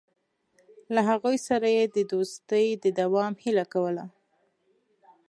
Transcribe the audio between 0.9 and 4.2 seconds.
له هغوی سره یې د دوستۍ د دوام هیله کوله.